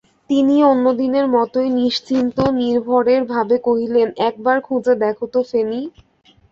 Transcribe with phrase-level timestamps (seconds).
[0.29, 5.81] তিনি অন্য দিনের মতোই নিশ্চিন্ত নির্ভরের ভাবে কহিলেন, একবার খুঁজে দেখো তো ফেনি।